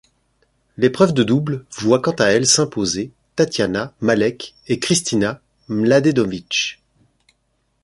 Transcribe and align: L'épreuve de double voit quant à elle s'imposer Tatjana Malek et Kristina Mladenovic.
L'épreuve 0.77 1.13
de 1.13 1.21
double 1.21 1.63
voit 1.77 2.01
quant 2.01 2.15
à 2.17 2.25
elle 2.25 2.47
s'imposer 2.47 3.11
Tatjana 3.35 3.93
Malek 4.01 4.55
et 4.65 4.79
Kristina 4.79 5.41
Mladenovic. 5.67 6.81